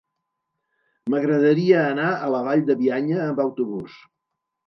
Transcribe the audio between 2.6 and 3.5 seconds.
de Bianya amb